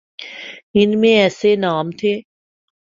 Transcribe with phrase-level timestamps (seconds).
[0.75, 2.13] ان میں ایسے نام تھے۔